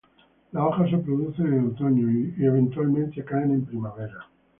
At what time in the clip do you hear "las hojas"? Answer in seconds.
0.51-0.89